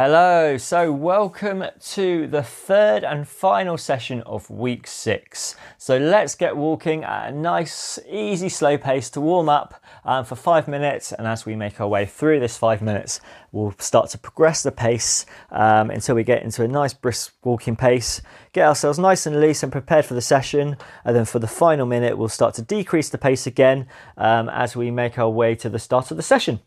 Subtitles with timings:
[0.00, 5.56] Hello, so welcome to the third and final session of week six.
[5.76, 10.36] So let's get walking at a nice, easy, slow pace to warm up um, for
[10.36, 11.10] five minutes.
[11.10, 13.20] And as we make our way through this five minutes,
[13.50, 17.74] we'll start to progress the pace um, until we get into a nice, brisk walking
[17.74, 18.22] pace,
[18.52, 20.76] get ourselves nice and loose and prepared for the session.
[21.04, 24.76] And then for the final minute, we'll start to decrease the pace again um, as
[24.76, 26.60] we make our way to the start of the session.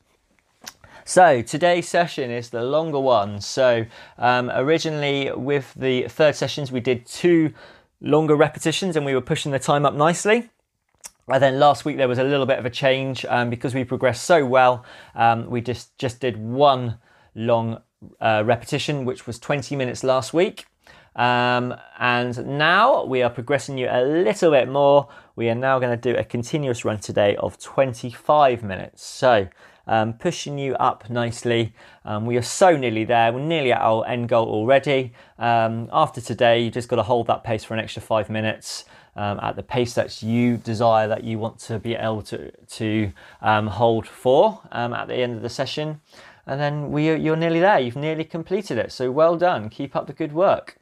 [1.12, 3.42] So today's session is the longer one.
[3.42, 3.86] So
[4.18, 7.54] um, originally with the third sessions, we did two
[8.00, 10.50] longer repetitions and we were pushing the time up nicely.
[11.28, 13.84] And then last week there was a little bit of a change um, because we
[13.84, 14.86] progressed so well.
[15.14, 16.98] Um, we just just did one
[17.36, 17.82] long
[18.22, 20.66] uh, repetition, which was 20 minutes last week.
[21.18, 25.10] Um, and now we are progressing you a little bit more.
[25.36, 29.04] We are now going to do a continuous run today of 25 minutes.
[29.04, 29.50] So
[29.92, 31.74] um, pushing you up nicely.
[32.06, 33.34] Um, we are so nearly there.
[33.34, 35.12] We're nearly at our end goal already.
[35.38, 38.86] Um, after today, you just got to hold that pace for an extra five minutes.
[39.14, 43.12] Um, at the pace that you desire that you want to be able to, to
[43.42, 46.00] um, hold for um, at the end of the session
[46.48, 50.08] and then we, you're nearly there you've nearly completed it so well done keep up
[50.08, 50.78] the good work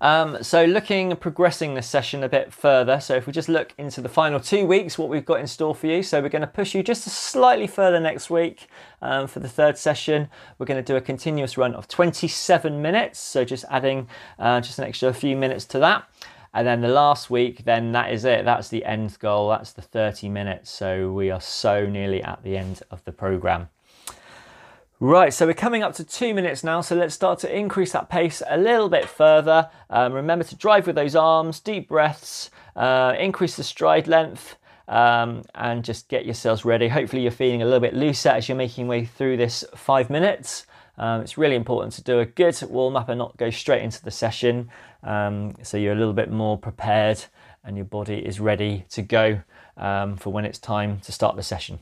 [0.00, 3.00] um, so looking, progressing this session a bit further.
[3.00, 5.74] So if we just look into the final two weeks, what we've got in store
[5.74, 6.02] for you.
[6.02, 8.68] So we're going to push you just a slightly further next week
[9.02, 10.28] um, for the third session.
[10.58, 13.18] We're going to do a continuous run of 27 minutes.
[13.18, 16.08] So just adding uh, just an extra few minutes to that.
[16.52, 18.44] And then the last week, then that is it.
[18.44, 19.50] That's the end goal.
[19.50, 20.70] That's the 30 minutes.
[20.70, 23.68] So we are so nearly at the end of the program.
[25.02, 28.10] Right, so we're coming up to two minutes now, so let's start to increase that
[28.10, 29.70] pace a little bit further.
[29.88, 35.44] Um, remember to drive with those arms, deep breaths, uh, increase the stride length, um,
[35.54, 36.86] and just get yourselves ready.
[36.86, 40.66] Hopefully, you're feeling a little bit looser as you're making way through this five minutes.
[40.98, 44.04] Um, it's really important to do a good warm up and not go straight into
[44.04, 44.68] the session,
[45.02, 47.24] um, so you're a little bit more prepared
[47.64, 49.40] and your body is ready to go
[49.78, 51.78] um, for when it's time to start the session.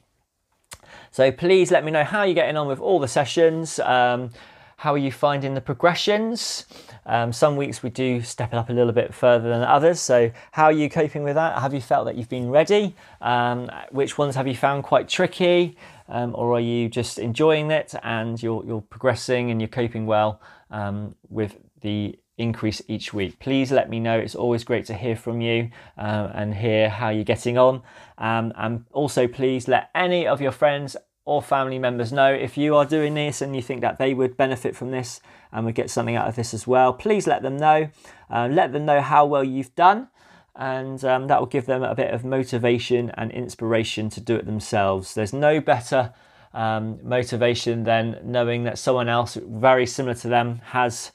[1.10, 3.78] So please let me know how you're getting on with all the sessions.
[3.80, 4.30] Um,
[4.78, 6.64] how are you finding the progressions?
[7.04, 9.98] Um, some weeks we do step it up a little bit further than others.
[9.98, 11.58] So, how are you coping with that?
[11.58, 12.94] Have you felt that you've been ready?
[13.20, 15.76] Um, which ones have you found quite tricky?
[16.08, 20.40] Um, or are you just enjoying it and you're, you're progressing and you're coping well
[20.70, 23.38] um, with the increase each week.
[23.38, 24.18] Please let me know.
[24.18, 27.82] It's always great to hear from you uh, and hear how you're getting on.
[28.16, 32.74] Um, and also, please let any of your friends or family members know if you
[32.74, 35.20] are doing this and you think that they would benefit from this
[35.52, 36.92] and would get something out of this as well.
[36.94, 37.90] Please let them know.
[38.30, 40.08] Uh, let them know how well you've done.
[40.56, 44.46] And um, that will give them a bit of motivation and inspiration to do it
[44.46, 45.14] themselves.
[45.14, 46.14] There's no better
[46.54, 51.12] um, motivation than knowing that someone else very similar to them has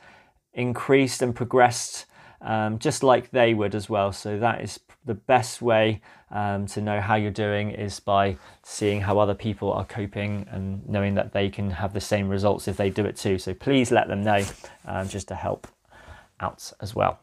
[0.53, 2.05] increased and progressed
[2.43, 4.11] um, just like they would as well.
[4.11, 9.01] So that is the best way um, to know how you're doing is by seeing
[9.01, 12.77] how other people are coping and knowing that they can have the same results if
[12.77, 13.37] they do it too.
[13.37, 14.43] So please let them know
[14.85, 15.67] um, just to help
[16.39, 17.19] out as well.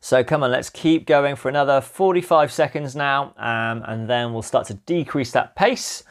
[0.00, 4.42] So come on, let's keep going for another 45 seconds now, um, and then we'll
[4.42, 6.04] start to decrease that pace.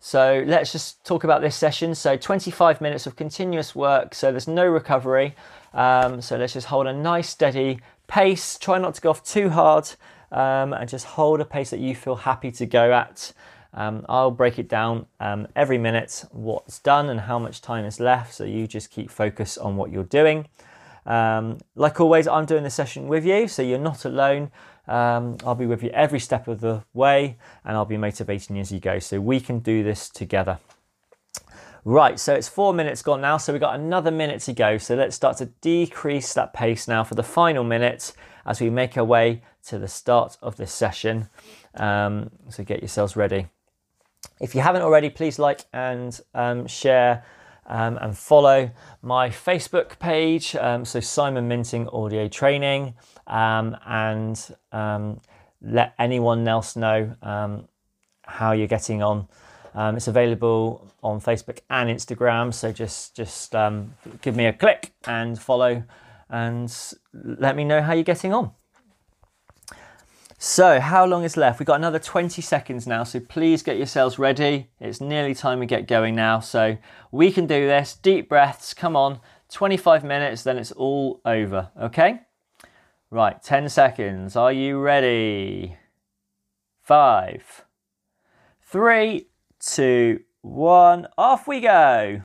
[0.00, 1.94] So let's just talk about this session.
[1.94, 4.14] So 25 minutes of continuous work.
[4.14, 5.36] So there's no recovery.
[5.74, 8.58] Um, so let's just hold a nice steady pace.
[8.58, 9.88] Try not to go off too hard
[10.32, 13.32] um, and just hold a pace that you feel happy to go at.
[13.74, 18.00] Um, I'll break it down um, every minute what's done and how much time is
[18.00, 18.32] left.
[18.34, 20.48] So you just keep focus on what you're doing.
[21.04, 24.50] Um, like always, I'm doing the session with you, so you're not alone.
[24.88, 28.62] Um, I'll be with you every step of the way and I'll be motivating you
[28.62, 28.98] as you go.
[28.98, 30.58] So we can do this together.
[31.84, 34.76] Right, so it's four minutes gone now, so we've got another minute to go.
[34.76, 38.12] So let's start to decrease that pace now for the final minute
[38.44, 41.30] as we make our way to the start of this session.
[41.74, 43.46] Um, so get yourselves ready.
[44.40, 47.24] If you haven't already, please like and um, share
[47.70, 48.70] um, and follow
[49.00, 50.54] my Facebook page.
[50.56, 52.94] Um, so Simon Minting Audio Training
[53.26, 55.20] um, and um,
[55.62, 57.68] let anyone else know um,
[58.22, 59.28] how you're getting on.
[59.96, 63.54] It's available on Facebook and Instagram, so just just
[64.20, 65.84] give me a click and follow,
[66.28, 66.68] and
[67.14, 68.50] let me know how you're getting on.
[70.42, 71.60] So, how long is left?
[71.60, 74.70] We've got another 20 seconds now, so please get yourselves ready.
[74.80, 76.78] It's nearly time we get going now, so
[77.12, 77.94] we can do this.
[77.94, 79.20] Deep breaths, come on.
[79.50, 82.22] 25 minutes, then it's all over, okay?
[83.10, 84.34] Right, 10 seconds.
[84.34, 85.76] Are you ready?
[86.80, 87.66] Five,
[88.62, 89.26] three,
[89.58, 92.22] two, one, off we go.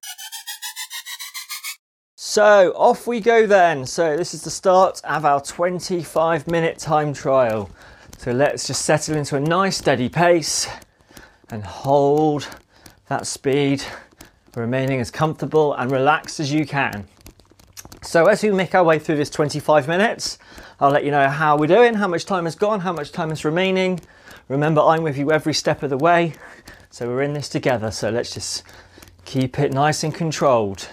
[2.16, 3.86] So off we go then.
[3.86, 7.70] So this is the start of our 25 minute time trial.
[8.26, 10.68] So let's just settle into a nice steady pace
[11.52, 12.48] and hold
[13.08, 13.84] that speed,
[14.56, 17.08] remaining as comfortable and relaxed as you can.
[18.02, 20.40] So as we make our way through this 25 minutes,
[20.80, 23.30] I'll let you know how we're doing, how much time has gone, how much time
[23.30, 24.00] is remaining.
[24.48, 26.34] Remember, I'm with you every step of the way.
[26.90, 27.92] So we're in this together.
[27.92, 28.64] So let's just
[29.26, 30.90] keep it nice and controlled.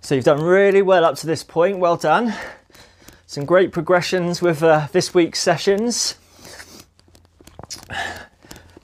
[0.00, 1.78] So you've done really well up to this point.
[1.78, 2.34] Well done.
[3.24, 6.16] Some great progressions with uh, this week's sessions.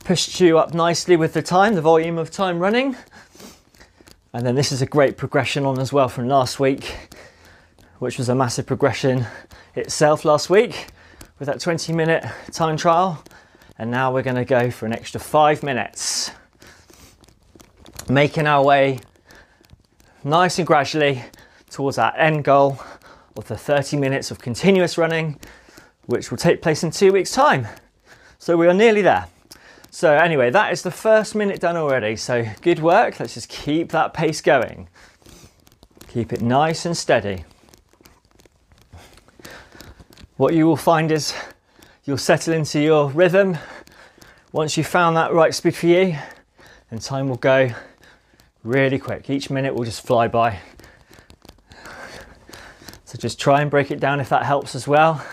[0.06, 2.94] Pushed you up nicely with the time, the volume of time running.
[4.32, 6.96] And then this is a great progression on as well from last week,
[7.98, 9.26] which was a massive progression
[9.74, 10.86] itself last week
[11.40, 13.20] with that 20 minute time trial.
[13.80, 16.30] And now we're going to go for an extra five minutes,
[18.08, 19.00] making our way
[20.22, 21.24] nice and gradually
[21.68, 22.78] towards our end goal
[23.36, 25.40] of the 30 minutes of continuous running,
[26.04, 27.66] which will take place in two weeks' time.
[28.38, 29.26] So we are nearly there.
[29.96, 32.16] So, anyway, that is the first minute done already.
[32.16, 33.18] So, good work.
[33.18, 34.90] Let's just keep that pace going.
[36.08, 37.44] Keep it nice and steady.
[40.36, 41.32] What you will find is
[42.04, 43.56] you'll settle into your rhythm.
[44.52, 46.18] Once you've found that right speed for you,
[46.90, 47.70] and time will go
[48.64, 49.30] really quick.
[49.30, 50.58] Each minute will just fly by.
[53.06, 55.24] So just try and break it down if that helps as well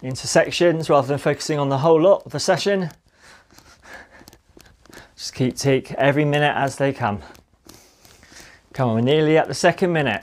[0.00, 2.92] into sections rather than focusing on the whole lot of the session.
[5.18, 7.22] Just keep take every minute as they come.
[8.72, 10.22] Come on, we're nearly at the second minute.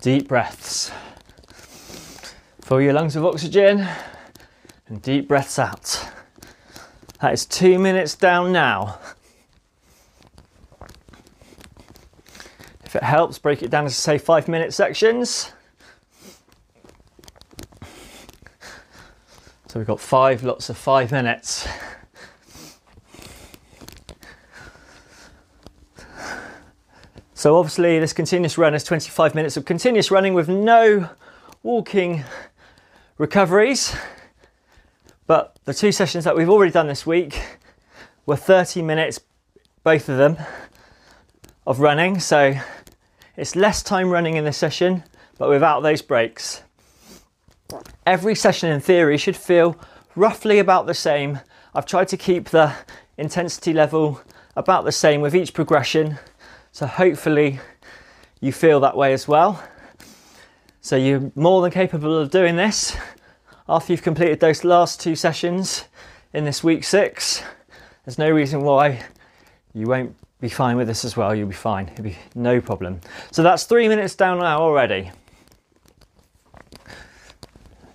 [0.00, 0.92] Deep breaths.
[2.60, 3.84] Fill your lungs with oxygen
[4.86, 6.08] and deep breaths out.
[7.20, 9.00] That is two minutes down now.
[12.84, 15.50] If it helps, break it down to say five minute sections.
[19.72, 21.66] So we've got five lots of five minutes.
[27.32, 31.08] So obviously this continuous run is 25 minutes of continuous running with no
[31.62, 32.22] walking
[33.16, 33.96] recoveries.
[35.26, 37.42] But the two sessions that we've already done this week
[38.26, 39.20] were 30 minutes,
[39.84, 40.36] both of them,
[41.66, 42.20] of running.
[42.20, 42.56] So
[43.38, 45.04] it's less time running in this session,
[45.38, 46.60] but without those breaks.
[48.06, 49.76] Every session in theory should feel
[50.14, 51.40] roughly about the same.
[51.74, 52.74] I've tried to keep the
[53.16, 54.20] intensity level
[54.56, 56.18] about the same with each progression.
[56.72, 57.60] So hopefully
[58.40, 59.62] you feel that way as well.
[60.80, 62.96] So you're more than capable of doing this
[63.68, 65.84] after you've completed those last two sessions
[66.32, 67.42] in this week six,
[68.04, 69.02] there's no reason why
[69.72, 71.34] you won't be fine with this as well.
[71.34, 73.00] You'll be fine, it'll be no problem.
[73.30, 75.10] So that's three minutes down now already.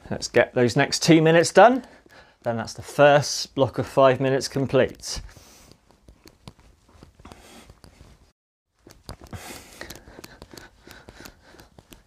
[0.10, 1.84] Let's get those next two minutes done.
[2.44, 5.22] Then that's the first block of five minutes complete.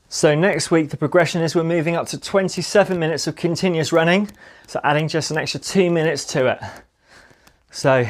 [0.09, 4.31] So next week the progression is we're moving up to 27 minutes of continuous running,
[4.67, 6.59] so adding just an extra two minutes to it.
[7.71, 8.07] So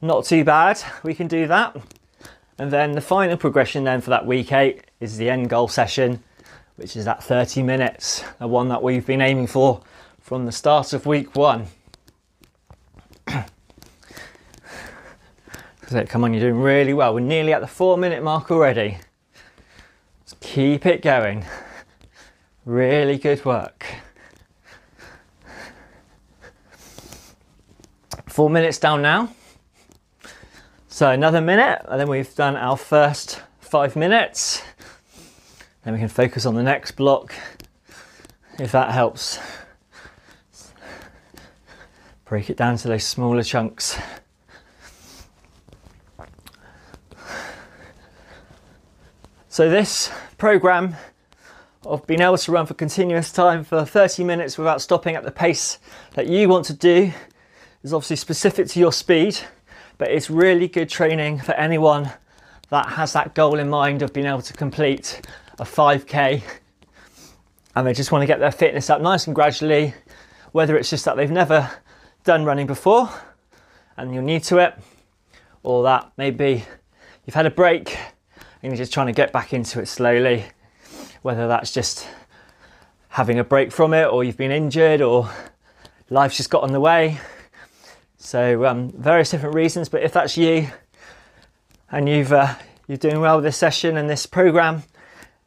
[0.00, 1.76] not too bad, we can do that.
[2.58, 6.22] And then the final progression then for that week eight is the end goal session,
[6.80, 9.82] which is that 30 minutes, the one that we've been aiming for
[10.18, 11.66] from the start of week one.
[15.86, 17.12] so come on, you're doing really well.
[17.12, 18.96] We're nearly at the four minute mark already.
[20.40, 21.44] Keep it going.
[22.64, 23.84] Really good work.
[28.26, 29.34] Four minutes down now.
[30.88, 34.62] So another minute, and then we've done our first five minutes.
[35.84, 37.34] Then we can focus on the next block
[38.58, 39.38] if that helps.
[42.26, 43.98] Break it down to those smaller chunks.
[49.48, 50.94] So this program
[51.84, 55.30] of being able to run for continuous time for 30 minutes without stopping at the
[55.30, 55.78] pace
[56.14, 57.12] that you want to do
[57.82, 59.40] is obviously specific to your speed,
[59.96, 62.12] but it's really good training for anyone
[62.68, 65.20] that has that goal in mind of being able to complete
[65.60, 66.42] a 5k
[67.76, 69.94] and they just want to get their fitness up nice and gradually,
[70.52, 71.70] whether it's just that they've never
[72.24, 73.10] done running before
[73.96, 74.74] and you're new to it,
[75.62, 76.64] or that maybe
[77.26, 77.96] you've had a break
[78.62, 80.46] and you're just trying to get back into it slowly,
[81.20, 82.08] whether that's just
[83.08, 85.28] having a break from it, or you've been injured, or
[86.08, 87.18] life's just got in the way.
[88.16, 90.68] So um, various different reasons, but if that's you
[91.90, 92.54] and you've uh,
[92.86, 94.84] you're doing well with this session and this program,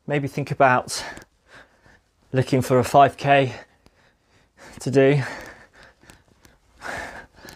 [0.06, 1.04] maybe think about
[2.32, 3.54] looking for a 5k
[4.80, 5.22] to do.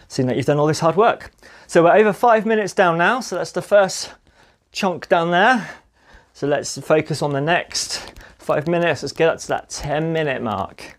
[0.08, 1.30] Seeing that you've done all this hard work.
[1.66, 4.14] So we're over five minutes down now, so that's the first
[4.72, 5.68] chunk down there.
[6.32, 9.02] So let's focus on the next five minutes.
[9.02, 10.98] Let's get up to that 10 minute mark.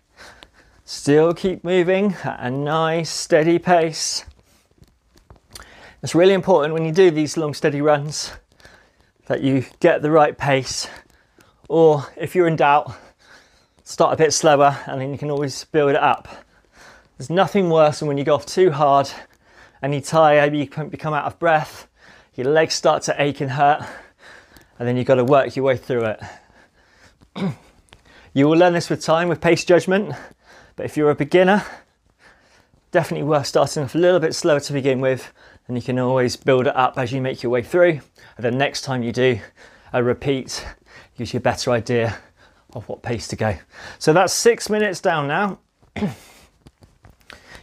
[0.84, 4.24] Still keep moving at a nice steady pace.
[6.02, 8.32] It's really important when you do these long steady runs
[9.26, 10.88] that you get the right pace
[11.70, 12.92] or if you're in doubt
[13.84, 16.26] start a bit slower and then you can always build it up.
[17.16, 19.08] There's nothing worse than when you go off too hard
[19.80, 21.86] and you tire, you become out of breath,
[22.34, 23.86] your legs start to ache and hurt
[24.78, 26.20] and then you've got to work your way through it.
[28.34, 30.12] you will learn this with time with pace judgment
[30.74, 31.64] but if you're a beginner,
[32.90, 35.32] definitely worth starting off a little bit slower to begin with,
[35.68, 38.00] and you can always build it up as you make your way through.
[38.36, 39.40] And then next time you do
[39.92, 40.66] a repeat,
[41.16, 42.18] gives you a better idea
[42.72, 43.56] of what pace to go.
[43.98, 45.58] So that's six minutes down now.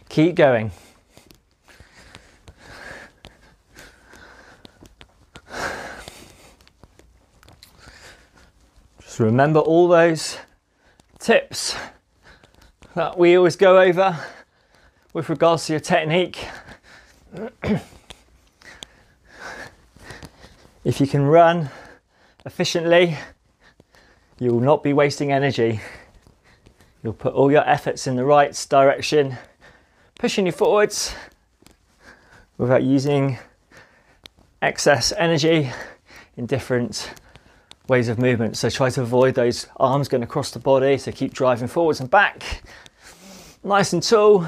[0.08, 0.70] Keep going.
[9.00, 10.38] Just remember all those
[11.18, 11.74] tips
[12.94, 14.18] that we always go over
[15.12, 16.46] with regards to your technique.
[20.84, 21.70] if you can run
[22.48, 23.14] efficiently,
[24.38, 25.80] you will not be wasting energy.
[27.02, 29.36] You'll put all your efforts in the right direction,
[30.18, 31.14] pushing you forwards
[32.56, 33.38] without using
[34.62, 35.70] excess energy
[36.38, 37.12] in different
[37.86, 38.56] ways of movement.
[38.56, 40.96] So try to avoid those arms going across the body.
[40.96, 42.62] So keep driving forwards and back
[43.62, 44.46] nice and tall.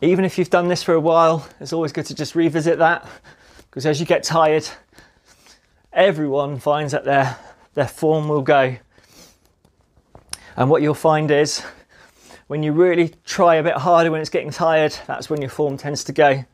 [0.00, 3.06] Even if you've done this for a while, it's always good to just revisit that
[3.68, 4.66] because as you get tired,
[5.96, 7.36] everyone finds that their,
[7.74, 8.76] their form will go.
[10.56, 11.62] And what you'll find is
[12.46, 15.76] when you really try a bit harder when it's getting tired, that's when your form
[15.76, 16.44] tends to go.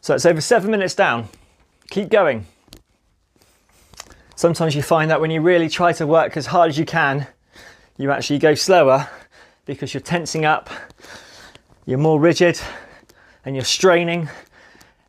[0.00, 1.28] So it's over seven minutes down.
[1.90, 2.46] Keep going.
[4.34, 7.28] Sometimes you find that when you really try to work as hard as you can,
[7.96, 9.08] you actually go slower
[9.66, 10.68] because you're tensing up,
[11.86, 12.60] you're more rigid,
[13.44, 14.28] and you're straining,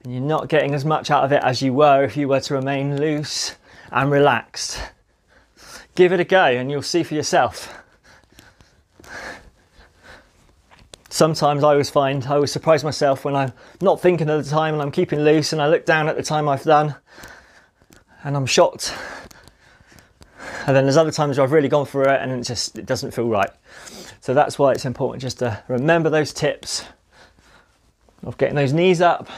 [0.03, 2.41] and you're not getting as much out of it as you were if you were
[2.41, 3.55] to remain loose
[3.91, 4.81] and relaxed.
[5.95, 7.73] Give it a go, and you'll see for yourself.
[11.09, 14.73] Sometimes I always find I always surprise myself when I'm not thinking at the time
[14.73, 16.95] and I'm keeping loose, and I look down at the time I've done,
[18.23, 18.93] and I'm shocked.
[20.65, 22.85] And then there's other times where I've really gone for it and it just it
[22.85, 23.51] doesn't feel right.
[24.21, 26.85] So that's why it's important just to remember those tips
[28.23, 29.29] of getting those knees up,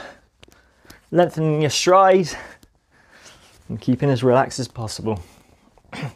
[1.10, 2.28] lengthening your stride,
[3.68, 5.22] and keeping as relaxed as possible.
[5.92, 6.10] and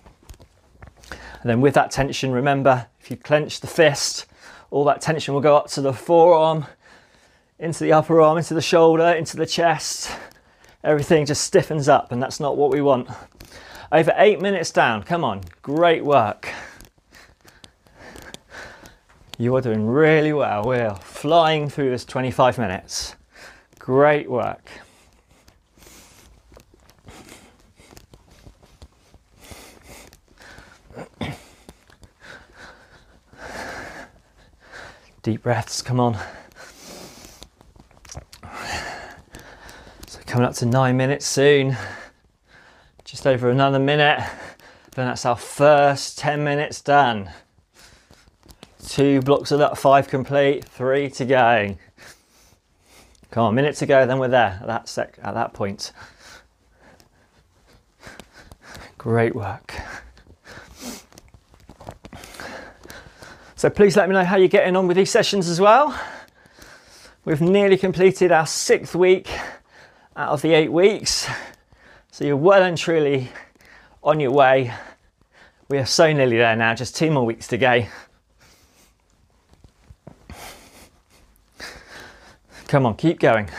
[1.45, 4.27] then with that tension, remember if you clench the fist,
[4.71, 6.67] all that tension will go up to the forearm,
[7.59, 10.11] into the upper arm, into the shoulder, into the chest.
[10.83, 13.09] Everything just stiffens up, and that's not what we want.
[13.93, 16.49] Over eight minutes down, come on, great work.
[19.37, 20.65] You are doing really well.
[20.65, 23.17] We're flying through this 25 minutes.
[23.81, 24.69] Great work.
[35.23, 36.19] Deep breaths, come on.
[40.07, 41.77] So, coming up to nine minutes soon.
[43.05, 44.21] Just over another minute.
[44.95, 47.31] Then that's our first 10 minutes done.
[48.87, 51.77] Two blocks of that, five complete, three to go.
[53.31, 55.93] Come on, minutes ago, then we're there at that sec at that point.
[58.99, 59.75] Great work.
[63.55, 65.97] So please let me know how you're getting on with these sessions as well.
[67.25, 69.29] We've nearly completed our sixth week
[70.17, 71.29] out of the eight weeks.
[72.11, 73.31] So you're well and truly
[74.03, 74.73] on your way.
[75.69, 77.85] We are so nearly there now, just two more weeks to go.
[82.71, 83.51] Come on, keep going.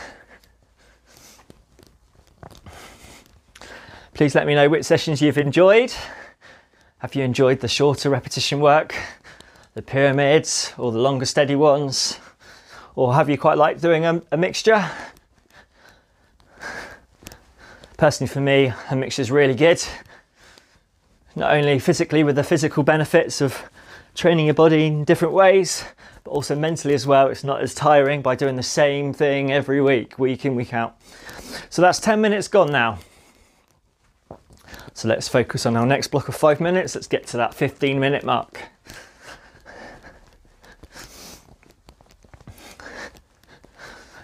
[4.14, 5.92] Please let me know which sessions you've enjoyed.
[6.96, 8.94] Have you enjoyed the shorter repetition work,
[9.74, 12.18] the pyramids, or the longer steady ones?
[12.94, 14.82] Or have you quite liked doing a, a mixture?
[17.98, 19.84] Personally, for me, a mixture is really good.
[21.36, 23.62] not only physically with the physical benefits of
[24.14, 25.84] training your body in different ways,
[26.24, 27.28] but also mentally as well.
[27.28, 30.96] It's not as tiring by doing the same thing every week, week in, week out.
[31.70, 32.98] So that's 10 minutes gone now.
[34.94, 36.94] So let's focus on our next block of five minutes.
[36.94, 38.60] Let's get to that 15 minute mark.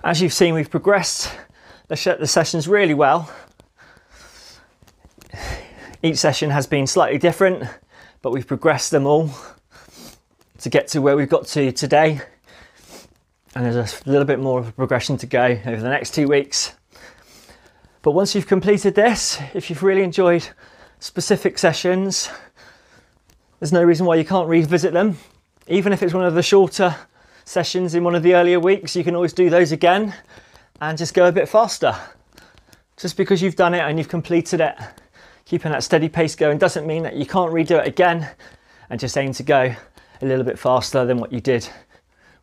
[0.05, 1.31] As you've seen, we've progressed
[1.88, 3.31] the, the sessions really well.
[6.02, 7.64] Each session has been slightly different,
[8.23, 9.33] but we've progressed them all
[10.59, 12.21] to get to where we've got to today.
[13.55, 16.29] And there's a little bit more of a progression to go over the next two
[16.29, 16.75] weeks.
[18.03, 20.49] But once you've completed this, if you've really enjoyed
[21.00, 22.29] specific sessions,
[23.59, 25.17] there's no reason why you can't revisit them.
[25.67, 26.95] Even if it's one of the shorter
[27.45, 30.15] sessions in one of the earlier weeks, you can always do those again
[30.81, 31.95] and just go a bit faster.
[32.97, 34.77] Just because you've done it and you've completed it,
[35.45, 38.29] keeping that steady pace going doesn't mean that you can't redo it again
[38.91, 39.75] and just aim to go
[40.20, 41.68] a little bit faster than what you did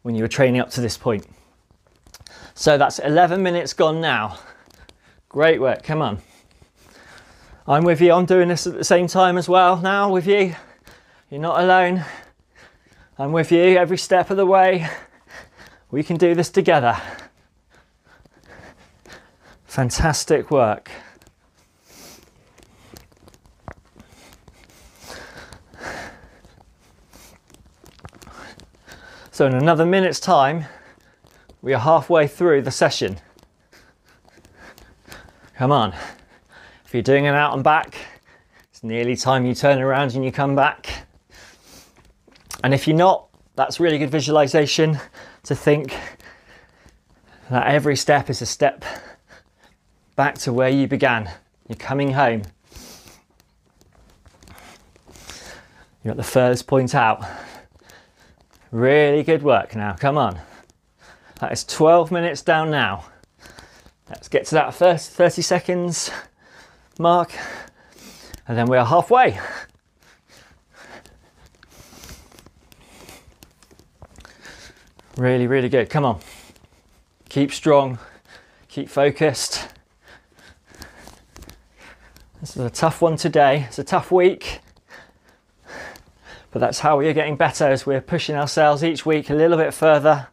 [0.01, 1.25] when you were training up to this point.
[2.53, 4.37] So that's 11 minutes gone now.
[5.29, 6.19] Great work, come on.
[7.67, 10.55] I'm with you, I'm doing this at the same time as well now with you.
[11.29, 12.05] You're not alone.
[13.17, 14.87] I'm with you every step of the way.
[15.89, 17.01] We can do this together.
[19.65, 20.91] Fantastic work.
[29.35, 30.63] So, in another minute's time,
[31.61, 33.17] we are halfway through the session.
[35.57, 35.93] Come on.
[36.85, 37.97] If you're doing an out and back,
[38.69, 41.05] it's nearly time you turn around and you come back.
[42.63, 43.27] And if you're not,
[43.57, 44.99] that's really good visualization
[45.43, 45.93] to think
[47.49, 48.85] that every step is a step
[50.15, 51.29] back to where you began.
[51.67, 52.43] You're coming home.
[56.05, 57.21] You're at the furthest point out.
[58.75, 60.37] Really good work now, come on.
[61.39, 63.05] That is 12 minutes down now.
[64.09, 66.11] Let's get to that first 30 seconds
[66.99, 67.31] mark,
[68.45, 69.39] and then we are halfway.
[75.15, 75.89] Really, really good.
[75.89, 76.19] Come on.
[77.29, 77.97] Keep strong,
[78.67, 79.69] keep focused.
[82.41, 83.67] This is a tough one today.
[83.69, 84.59] It's a tough week.
[86.55, 89.57] But that's how we are getting better as we're pushing ourselves each week a little
[89.57, 90.29] bit further.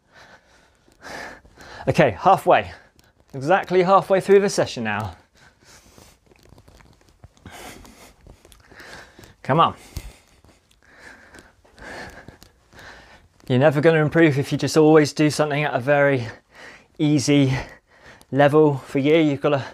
[1.88, 2.70] Okay, halfway.
[3.35, 5.16] Exactly halfway through the session now.
[9.42, 9.74] Come on.
[13.48, 16.28] You're never going to improve if you just always do something at a very
[17.00, 17.52] easy
[18.30, 19.16] level for you.
[19.16, 19.64] You've got to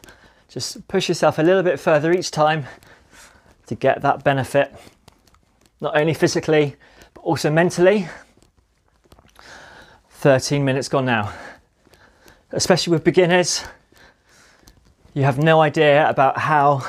[0.48, 2.64] just push yourself a little bit further each time
[3.66, 4.74] to get that benefit,
[5.80, 6.76] not only physically,
[7.14, 8.08] but also mentally.
[10.10, 11.32] 13 minutes gone now.
[12.50, 13.64] Especially with beginners,
[15.14, 16.82] you have no idea about how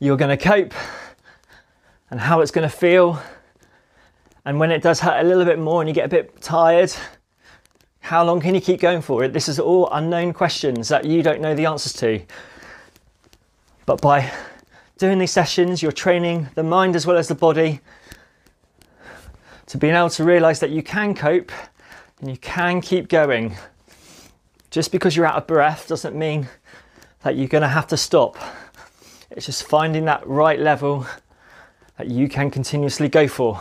[0.00, 0.74] you're going to cope
[2.10, 3.22] and how it's going to feel.
[4.44, 6.92] And when it does hurt a little bit more and you get a bit tired,
[8.00, 9.32] how long can you keep going for it?
[9.32, 12.20] This is all unknown questions that you don't know the answers to.
[13.86, 14.30] But by
[15.02, 17.80] doing these sessions, you're training the mind as well as the body
[19.66, 21.50] to being able to realize that you can cope
[22.20, 23.56] and you can keep going.
[24.70, 26.46] Just because you're out of breath doesn't mean
[27.24, 28.36] that you're going to have to stop.
[29.32, 31.04] It's just finding that right level
[31.98, 33.60] that you can continuously go for.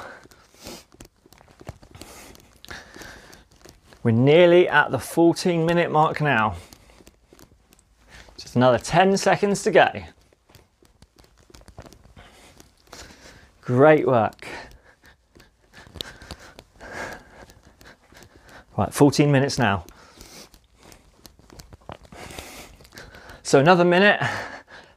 [4.03, 6.57] We're nearly at the 14 minute mark now.
[8.37, 9.89] Just another 10 seconds to go.
[13.71, 14.49] Great work.
[18.77, 19.85] Right, 14 minutes now.
[23.43, 24.21] So another minute,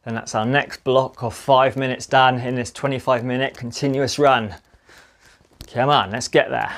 [0.05, 4.57] and that's our next block of five minutes done in this 25 minute continuous run.
[5.73, 6.73] Come on, let's get there.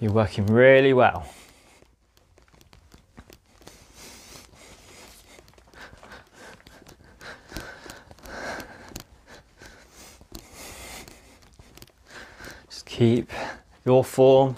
[0.00, 1.26] You're working really well.
[12.70, 13.30] Just keep
[13.84, 14.56] your form,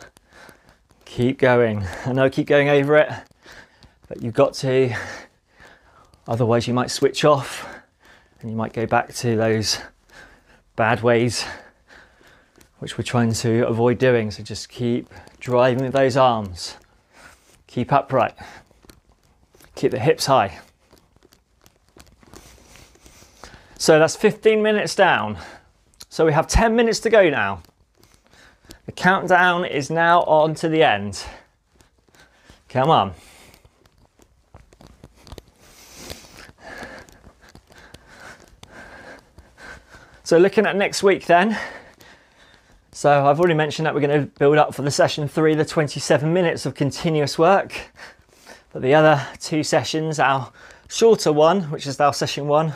[1.04, 1.84] keep going.
[2.06, 3.10] I know I keep going over it,
[4.06, 4.94] but you've got to,
[6.28, 7.66] otherwise, you might switch off
[8.40, 9.80] and you might go back to those
[10.76, 11.44] bad ways
[12.82, 14.28] which we're trying to avoid doing.
[14.32, 15.08] So just keep
[15.42, 16.76] driving with those arms.
[17.66, 18.34] Keep upright.
[19.74, 20.60] Keep the hips high.
[23.76, 25.36] So that's 15 minutes down.
[26.08, 27.60] So we have 10 minutes to go now.
[28.86, 31.24] The countdown is now on to the end.
[32.68, 33.12] Come on.
[40.22, 41.58] So looking at next week then.
[43.02, 45.64] So I've already mentioned that we're going to build up for the session three, the
[45.64, 47.90] 27 minutes of continuous work.
[48.72, 50.52] But the other two sessions, our
[50.88, 52.74] shorter one, which is our session one,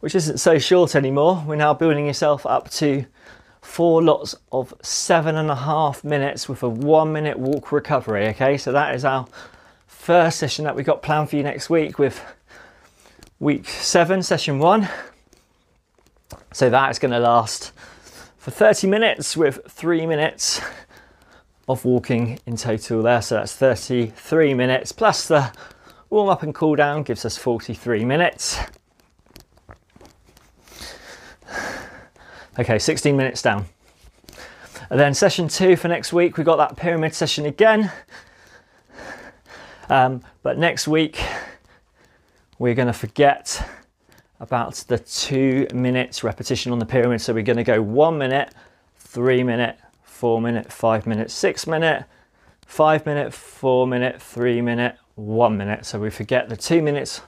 [0.00, 1.42] which isn't so short anymore.
[1.46, 3.06] We're now building yourself up to
[3.62, 8.28] four lots of seven and a half minutes with a one minute walk recovery.
[8.28, 9.26] Okay, so that is our
[9.86, 12.22] first session that we've got planned for you next week with
[13.40, 14.86] week seven, session one.
[16.52, 17.72] So that is going to last
[18.44, 20.60] for 30 minutes with three minutes
[21.66, 23.22] of walking in total there.
[23.22, 25.50] So that's 33 minutes plus the
[26.10, 28.58] warm up and cool down gives us 43 minutes.
[32.58, 33.64] Okay, 16 minutes down.
[34.90, 37.90] And then session two for next week, we've got that pyramid session again.
[39.88, 41.18] Um, but next week,
[42.58, 43.66] we're going to forget
[44.40, 47.20] about the two minutes repetition on the pyramid.
[47.20, 48.52] So we're going to go one minute,
[48.98, 52.04] three minute, four minute, five minute, six minute,
[52.66, 55.86] five minute, four minute, three minute, one minute.
[55.86, 57.20] So we forget the two minutes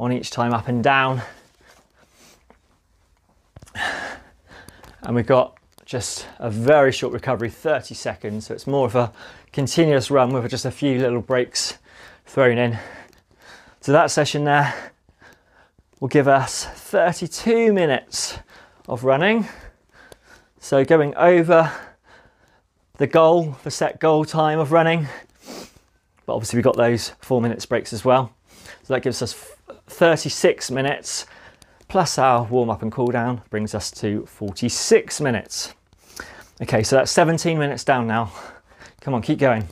[0.00, 1.22] on each time up and down.
[5.02, 8.46] And we've got just a very short recovery, 30 seconds.
[8.46, 9.12] So it's more of a
[9.52, 11.78] continuous run with just a few little breaks
[12.26, 12.78] thrown in.
[13.80, 14.92] So that session there
[16.00, 18.38] will give us 32 minutes
[18.88, 19.46] of running.
[20.60, 21.72] So going over
[22.98, 25.08] the goal, the set goal time of running.
[26.26, 28.32] But obviously we've got those four minutes breaks as well.
[28.82, 29.34] So that gives us
[29.88, 31.26] 36 minutes
[31.88, 35.74] plus our warm up and cool down brings us to 46 minutes.
[36.60, 38.32] Okay, so that's 17 minutes down now.
[39.00, 39.68] Come on, keep going.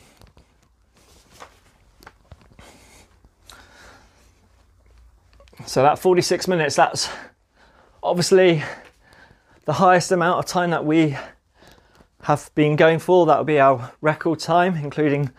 [5.67, 7.09] So that 46 minutes, that's
[8.01, 8.63] obviously
[9.65, 11.17] the highest amount of time that we
[12.21, 13.25] have been going for.
[13.25, 15.29] That will be our record time, including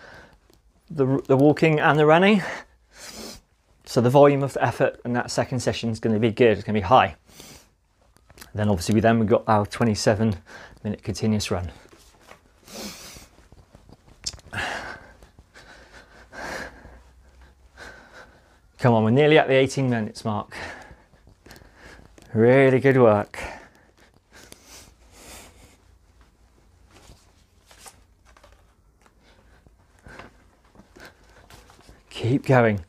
[0.91, 2.43] the, the walking and the running.
[3.87, 6.59] So the volume of the effort in that second session is going to be good,
[6.59, 7.17] it's going to be high.
[8.55, 10.37] Then obviously we then we got our 27
[10.85, 11.73] minute continuous run.
[18.79, 20.57] Come on, we're nearly at the 18 minutes mark.
[22.33, 23.37] Really good work.
[32.09, 32.85] Keep going.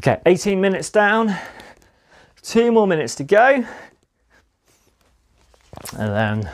[0.00, 1.34] Okay, 18 minutes down,
[2.42, 3.64] two more minutes to go.
[5.96, 6.50] And then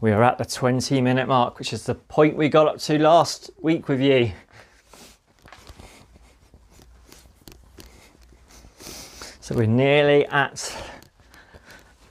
[0.00, 2.98] we are at the 20 minute mark, which is the point we got up to
[2.98, 4.32] last week with you.
[9.40, 10.76] So we're nearly at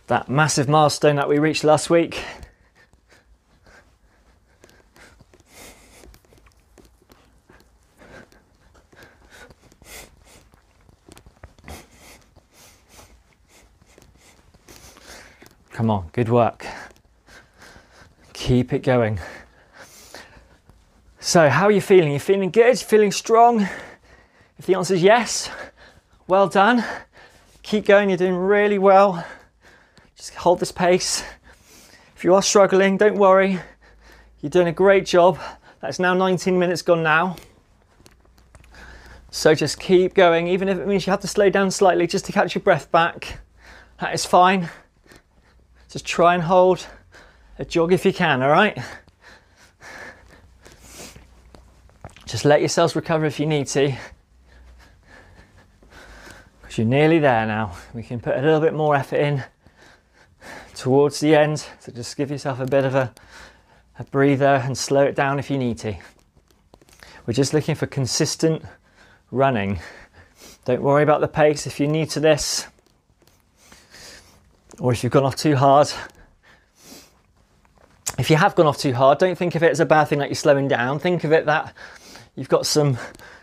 [0.08, 2.22] that massive milestone that we reached last week.
[15.72, 16.66] Come on, good work.
[18.48, 19.20] Keep it going.
[21.20, 22.14] So, how are you feeling?
[22.14, 22.80] You feeling good?
[22.80, 23.68] Feeling strong?
[24.58, 25.50] If the answer is yes,
[26.30, 26.82] well done.
[27.62, 29.22] Keep going, you're doing really well.
[30.16, 31.26] Just hold this pace.
[32.16, 33.60] If you are struggling, don't worry.
[34.40, 35.38] You're doing a great job.
[35.82, 37.36] That's now 19 minutes gone now.
[39.30, 42.24] So just keep going, even if it means you have to slow down slightly just
[42.28, 43.40] to catch your breath back.
[44.00, 44.70] That is fine.
[45.90, 46.88] Just try and hold
[47.60, 48.78] a jog if you can, all right?
[52.26, 53.96] Just let yourselves recover if you need to.
[56.62, 57.76] Because you're nearly there now.
[57.94, 59.44] We can put a little bit more effort in
[60.76, 61.66] towards the end.
[61.80, 63.14] So just give yourself a bit of a,
[63.98, 65.96] a breather and slow it down if you need to.
[67.26, 68.64] We're just looking for consistent
[69.32, 69.80] running.
[70.66, 72.68] Don't worry about the pace if you're new to this
[74.80, 75.92] or if you've gone off too hard.
[78.18, 80.18] If you have gone off too hard, don't think of it as a bad thing
[80.20, 80.98] that you're slowing down.
[80.98, 81.74] Think of it that
[82.36, 82.98] you've got some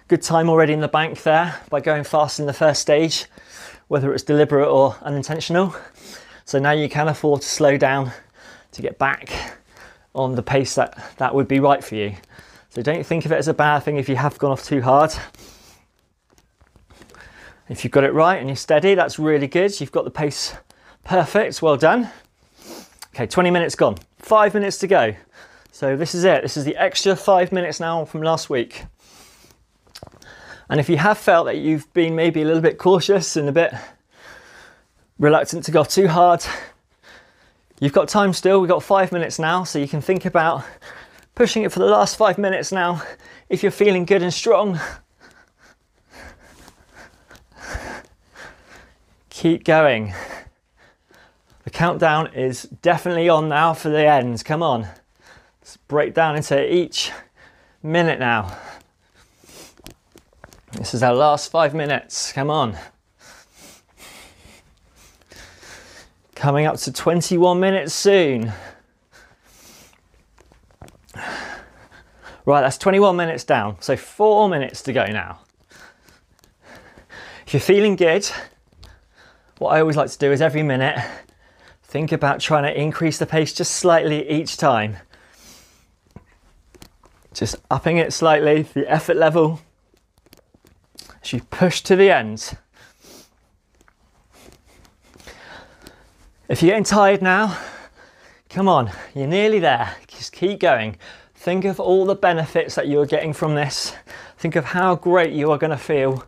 [0.09, 3.27] good time already in the bank there by going fast in the first stage,
[3.87, 5.77] whether it's deliberate or unintentional.
[6.45, 8.11] So now you can afford to slow down
[8.73, 9.59] to get back
[10.13, 12.17] on the pace that, that would be right for you.
[12.71, 14.83] So don't think of it as a bad thing if you have gone off too
[14.83, 15.13] hard.
[17.69, 19.81] If you've got it right and you're steady, that's really good.
[19.81, 20.53] You've got the pace
[21.05, 21.63] perfect.
[21.63, 22.11] Well done.
[23.15, 23.99] Okay, 20 minutes gone.
[24.25, 25.15] Five minutes to go.
[25.71, 26.41] So this is it.
[26.41, 28.85] This is the extra five minutes now from last week.
[30.71, 33.53] And if you have felt that you've been maybe a little bit cautious and a
[33.53, 33.75] bit
[35.19, 36.43] reluctant to go too hard,
[37.81, 38.63] you've got time still.
[38.63, 40.65] We've got five minutes now, so you can think about
[41.35, 43.03] pushing it for the last five minutes now
[43.51, 44.81] if you're feeling good and strong.
[49.29, 50.15] Keep going.
[51.75, 54.45] Countdown is definitely on now for the ends.
[54.45, 54.87] Come on.
[55.61, 57.11] Let's break down into each
[57.83, 58.57] minute now.
[60.71, 62.33] This is our last five minutes.
[62.33, 62.79] Come on.
[66.37, 68.53] Coming up to 21 minutes soon.
[72.47, 73.79] Right, that's 21 minutes down.
[73.81, 75.41] So four minutes to go now.
[77.49, 78.31] If you're feeling good,
[79.59, 81.05] what I always like to do is every minute,
[81.95, 84.97] think about trying to increase the pace just slightly each time.
[87.33, 89.61] Just upping it slightly, the effort level,
[91.23, 92.59] as you push to the end.
[96.49, 97.57] If you're getting tired now,
[98.49, 99.95] come on, you're nearly there.
[100.09, 100.97] Just keep going.
[101.37, 103.95] Think of all the benefits that you're getting from this.
[104.37, 106.25] Think of how great you are going to feel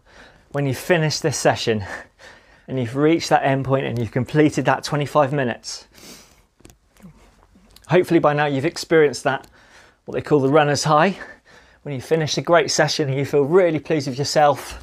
[0.52, 1.84] when you finish this session
[2.68, 5.86] and you've reached that endpoint and you've completed that 25 minutes.
[7.88, 9.46] Hopefully, by now, you've experienced that,
[10.04, 11.16] what they call the runner's high,
[11.82, 14.82] when you finish a great session and you feel really pleased with yourself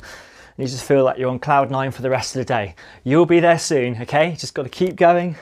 [0.55, 2.75] and you just feel like you're on cloud nine for the rest of the day.
[3.03, 4.35] You'll be there soon, okay?
[4.37, 5.35] Just got to keep going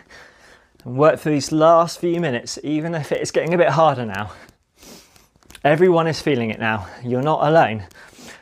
[0.83, 4.31] and work through these last few minutes, even if it's getting a bit harder now.
[5.63, 6.87] Everyone is feeling it now.
[7.03, 7.85] You're not alone.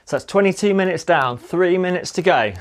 [0.05, 2.53] So that's 22 minutes down, three minutes to go.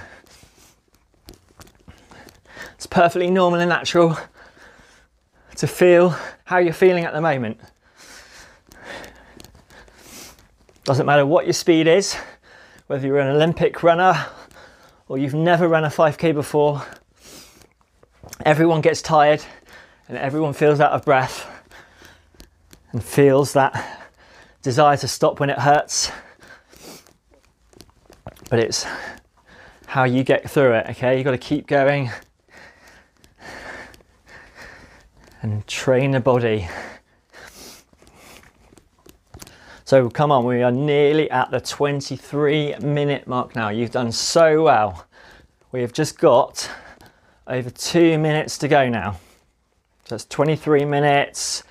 [2.78, 4.16] It's perfectly normal and natural
[5.56, 6.14] to feel
[6.44, 7.58] how you're feeling at the moment.
[10.84, 12.14] Doesn't matter what your speed is,
[12.86, 14.26] whether you're an Olympic runner
[15.08, 16.86] or you've never run a 5k before,
[18.46, 19.42] everyone gets tired
[20.06, 21.50] and everyone feels out of breath
[22.92, 24.08] and feels that
[24.62, 26.12] desire to stop when it hurts.
[28.48, 28.86] But it's
[29.86, 31.16] how you get through it, okay?
[31.16, 32.12] You've got to keep going
[35.42, 36.68] and train the body.
[39.84, 43.70] So come on, we are nearly at the 23 minute mark now.
[43.70, 45.06] You've done so well.
[45.72, 46.70] We have just got
[47.46, 49.12] over two minutes to go now.
[50.04, 51.62] So that's 23 minutes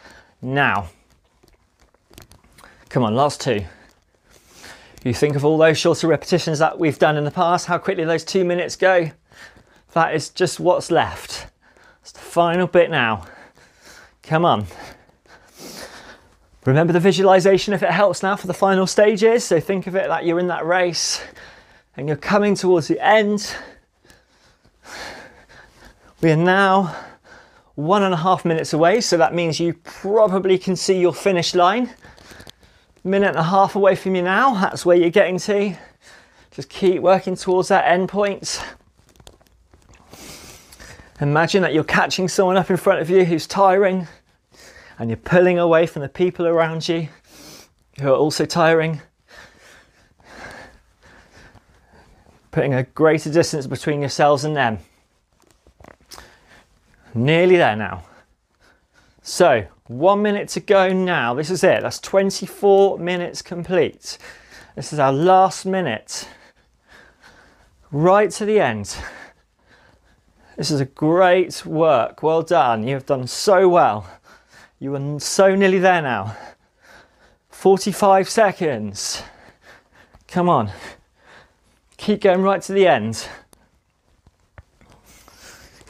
[0.42, 0.88] now.
[2.90, 3.66] Come on, last two.
[5.04, 8.04] You think of all those shorter repetitions that we've done in the past, how quickly
[8.04, 9.12] those two minutes go.
[9.94, 11.48] That is just what's left.
[12.02, 13.26] It's the final bit now.
[14.28, 14.68] Come on.
[16.66, 19.46] Remember the visualization if it helps now for the final stages.
[19.46, 21.24] So think of it like you're in that race
[21.96, 23.56] and you're coming towards the end.
[26.22, 26.94] We are now
[27.76, 31.56] one and a half minutes away, so that means you probably can see your finish
[31.56, 31.90] line.
[33.06, 35.74] Minute and a half away from you now, that's where you're getting to.
[36.52, 38.62] Just keep working towards that end point.
[41.20, 44.08] Imagine that you're catching someone up in front of you who's tiring
[45.00, 47.08] and you're pulling away from the people around you
[48.00, 49.02] who are also tiring.
[52.52, 54.78] Putting a greater distance between yourselves and them.
[57.16, 58.04] Nearly there now.
[59.24, 61.34] So, one minute to go now.
[61.34, 61.82] This is it.
[61.82, 64.20] That's 24 minutes complete.
[64.76, 66.30] This is our last minute.
[67.92, 68.96] Right to the end.
[70.58, 72.24] This is a great work.
[72.24, 72.88] Well done.
[72.88, 74.08] You have done so well.
[74.80, 76.36] You are so nearly there now.
[77.52, 79.22] 45 seconds.
[80.28, 80.72] Come on.
[81.98, 83.28] Keep going right to the end.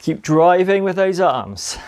[0.02, 1.78] Keep driving with those arms.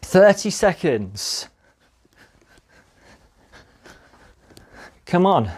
[0.00, 1.48] 30 seconds.
[5.04, 5.50] Come on.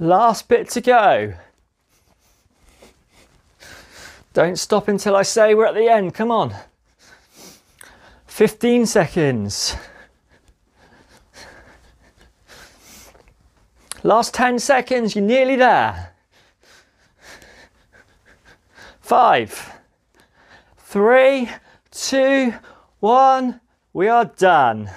[0.00, 1.34] Last bit to go.
[4.38, 6.14] Don't stop until I say we're at the end.
[6.14, 6.54] Come on.
[8.28, 9.74] 15 seconds.
[14.04, 16.14] Last 10 seconds, you're nearly there.
[19.00, 19.72] Five,
[20.76, 21.50] three,
[21.90, 22.54] two,
[23.00, 23.60] one.
[23.92, 24.88] We are done.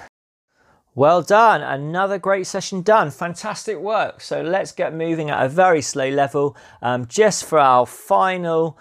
[0.94, 3.10] Well done, another great session done.
[3.10, 4.20] Fantastic work.
[4.20, 8.78] So let's get moving at a very slow level um, just for our final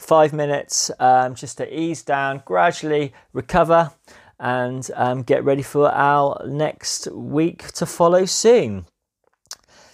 [0.00, 3.92] five minutes, um, just to ease down, gradually recover,
[4.38, 8.86] and um, get ready for our next week to follow soon.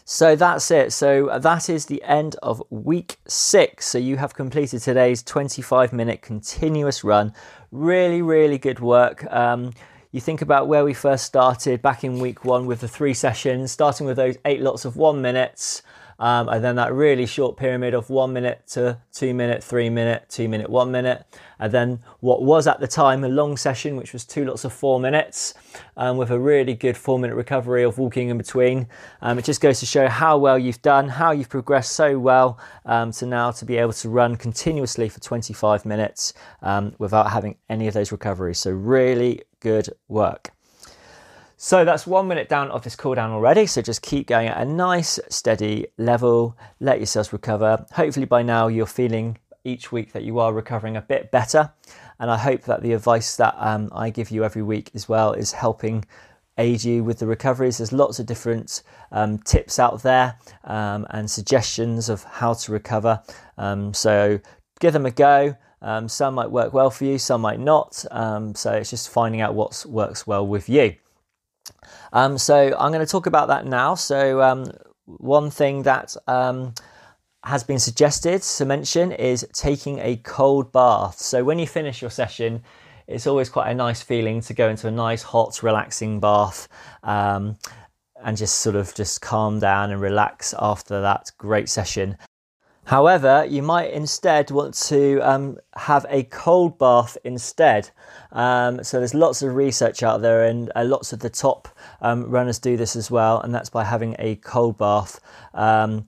[0.04, 0.92] So that's it.
[0.92, 3.86] So that is the end of week six.
[3.86, 7.32] So you have completed today's 25 minute continuous run.
[7.70, 9.24] Really, really good work.
[9.32, 9.72] Um,
[10.10, 13.70] you think about where we first started back in week one with the three sessions,
[13.70, 15.82] starting with those eight lots of one minutes,
[16.20, 20.26] um, and then that really short pyramid of one minute to two minute, three minute,
[20.28, 21.24] two minute, one minute,
[21.59, 24.72] and then what was at the time a long session, which was two lots of
[24.72, 25.54] four minutes,
[25.96, 28.87] um, with a really good four minute recovery of walking in between.
[29.22, 32.59] Um, it just goes to show how well you've done, how you've progressed so well
[32.85, 37.56] um, to now to be able to run continuously for 25 minutes um, without having
[37.70, 38.59] any of those recoveries.
[38.59, 40.50] So really good work.
[41.62, 43.66] So that's one minute down of this cool down already.
[43.66, 46.56] So just keep going at a nice steady level.
[46.80, 47.84] Let yourselves recover.
[47.92, 51.70] Hopefully by now you're feeling each week that you are recovering a bit better.
[52.18, 55.34] And I hope that the advice that um, I give you every week as well
[55.34, 56.06] is helping
[56.56, 57.76] aid you with the recoveries.
[57.76, 63.22] There's lots of different um, tips out there um, and suggestions of how to recover.
[63.58, 64.40] Um, so
[64.80, 65.54] give them a go.
[65.82, 68.02] Um, some might work well for you, some might not.
[68.12, 70.94] Um, so it's just finding out what works well with you.
[72.12, 73.94] Um, so I'm going to talk about that now.
[73.94, 74.70] So um,
[75.04, 76.74] one thing that um,
[77.44, 81.18] has been suggested to mention is taking a cold bath.
[81.18, 82.62] So when you finish your session,
[83.06, 86.68] it's always quite a nice feeling to go into a nice hot relaxing bath
[87.02, 87.56] um,
[88.22, 92.16] and just sort of just calm down and relax after that great session
[92.84, 97.90] However, you might instead want to um, have a cold bath instead.
[98.32, 101.68] Um, so there's lots of research out there, and uh, lots of the top
[102.00, 105.20] um, runners do this as well, and that's by having a cold bath.
[105.54, 106.04] Um,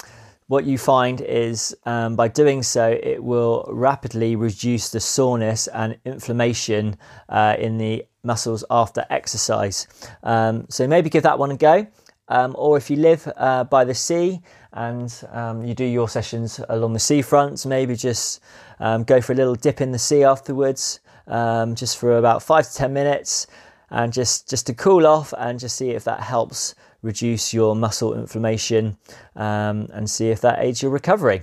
[0.48, 5.96] what you find is um, by doing so, it will rapidly reduce the soreness and
[6.04, 6.96] inflammation
[7.28, 9.87] uh, in the muscles after exercise.
[10.22, 11.87] Um, so maybe give that one a go.
[12.28, 14.40] Or if you live uh, by the sea,
[14.72, 17.64] and um, you do your sessions along the seafront.
[17.66, 18.40] Maybe just
[18.80, 22.68] um, go for a little dip in the sea afterwards, um, just for about five
[22.68, 23.46] to ten minutes,
[23.90, 28.14] and just just to cool off and just see if that helps reduce your muscle
[28.14, 28.96] inflammation
[29.37, 31.42] um, and see if that aids your recovery.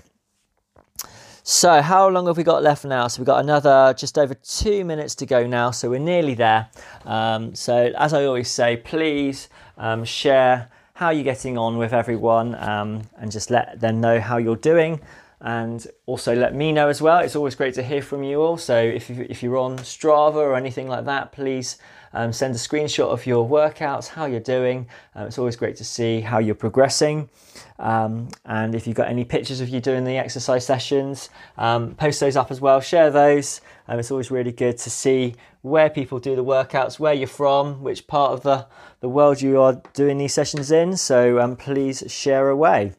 [1.43, 3.07] So, how long have we got left now?
[3.07, 5.71] So, we've got another just over two minutes to go now.
[5.71, 6.69] So, we're nearly there.
[7.05, 12.53] Um, so, as I always say, please um, share how you're getting on with everyone
[12.55, 14.99] um, and just let them know how you're doing
[15.41, 17.19] and also let me know as well.
[17.19, 18.57] It's always great to hear from you all.
[18.57, 21.77] So if, you, if you're on Strava or anything like that, please
[22.13, 24.87] um, send a screenshot of your workouts, how you're doing.
[25.15, 27.29] Um, it's always great to see how you're progressing.
[27.77, 32.19] Um, and if you've got any pictures of you doing the exercise sessions, um, post
[32.19, 33.61] those up as well, share those.
[33.87, 37.81] Um, it's always really good to see where people do the workouts, where you're from,
[37.81, 38.67] which part of the,
[38.99, 40.97] the world you are doing these sessions in.
[40.97, 42.93] So um, please share away.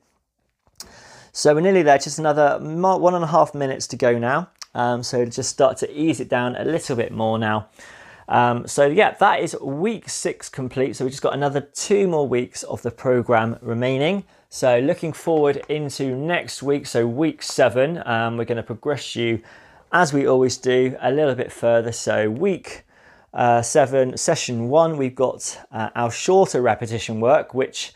[1.32, 4.50] So we're nearly there, just another one and a half minutes to go now.
[4.74, 7.68] Um, so just start to ease it down a little bit more now.
[8.28, 10.96] Um, so yeah, that is week six complete.
[10.96, 14.24] So we just got another two more weeks of the program remaining.
[14.48, 19.42] So looking forward into next week, so week seven, um, we're going to progress you
[19.92, 21.92] as we always do a little bit further.
[21.92, 22.84] So week
[23.34, 27.92] uh, seven, session one, we've got uh, our shorter repetition work, which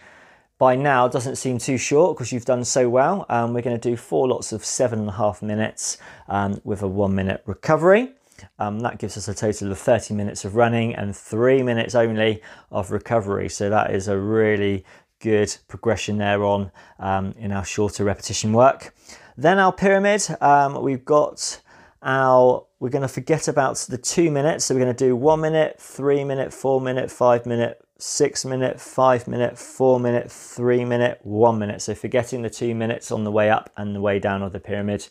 [0.59, 3.27] by now doesn't seem too short because you've done so well.
[3.29, 6.83] Um, we're going to do four lots of seven and a half minutes um, with
[6.83, 8.13] a one minute recovery.
[8.59, 12.43] Um, that gives us a total of 30 minutes of running and three minutes only
[12.71, 13.49] of recovery.
[13.49, 14.85] So that is a really
[15.21, 18.95] good progression there on um, in our shorter repetition work.
[19.37, 21.61] Then our pyramid, um, we've got
[22.03, 24.67] our, we're going to forget about the two minutes.
[24.67, 28.79] So we're going to do one minute, three minute, four minute, five minute, six minute,
[28.79, 31.81] five minute, four minute, three minute, one minute.
[31.81, 34.61] So forgetting the two minutes on the way up and the way down of the
[34.61, 35.09] pyramid.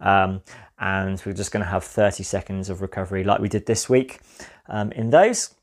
[0.00, 0.42] Um,
[0.80, 4.18] and we're just going to have 30 seconds of recovery like we did this week
[4.66, 5.54] um, in those.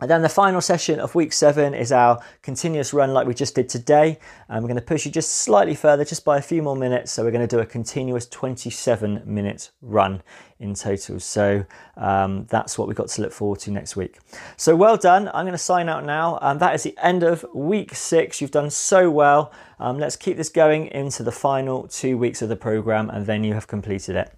[0.00, 3.54] And then the final session of week seven is our continuous run like we just
[3.54, 4.18] did today.
[4.48, 7.10] And we're going to push you just slightly further, just by a few more minutes.
[7.10, 10.22] So we're going to do a continuous 27 minute run
[10.60, 11.20] in total.
[11.20, 11.64] So
[11.96, 14.18] um, that's what we've got to look forward to next week.
[14.56, 15.28] So well done.
[15.28, 16.38] I'm going to sign out now.
[16.42, 18.40] And that is the end of week six.
[18.40, 19.52] You've done so well.
[19.78, 23.42] Um, let's keep this going into the final two weeks of the program and then
[23.42, 24.36] you have completed it.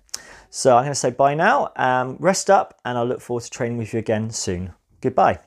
[0.49, 3.51] So I'm going to say bye now, um, rest up, and I'll look forward to
[3.51, 4.73] training with you again soon.
[5.07, 5.39] Goodbye.